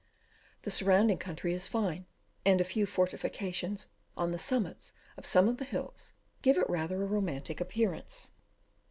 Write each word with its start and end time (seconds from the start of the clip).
The 0.63 0.71
surrounding 0.71 1.19
country 1.19 1.53
is 1.53 1.67
fine, 1.67 2.07
and 2.43 2.59
a 2.59 2.63
few 2.63 2.87
fortifications 2.87 3.87
on 4.17 4.31
the 4.31 4.39
summits 4.39 4.93
of 5.15 5.27
some 5.27 5.47
of 5.47 5.57
the 5.57 5.63
hills, 5.63 6.13
give 6.41 6.57
it 6.57 6.67
rather 6.67 7.03
a 7.03 7.05
romantic 7.05 7.61
appearance. 7.61 8.31